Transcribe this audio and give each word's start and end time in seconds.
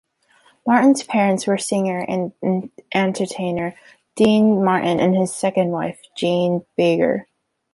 Martin's 0.65 1.03
parents 1.03 1.45
were 1.45 1.59
singer 1.59 1.99
and 1.99 2.71
entertainer 2.91 3.75
Dean 4.15 4.63
Martin 4.65 4.99
and 4.99 5.15
his 5.15 5.31
second 5.31 5.69
wife, 5.69 5.99
Jeanne 6.17 6.65
Biegger. 6.75 7.25